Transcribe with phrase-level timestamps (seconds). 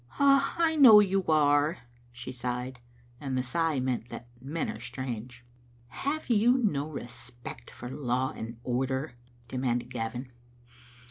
[0.17, 1.77] "I know you are,"
[2.11, 2.79] she sighed,
[3.19, 5.45] and the sigh meant that men are strange."
[6.05, 9.13] Have you no respect for law and order?"
[9.47, 10.31] demanded Gavin.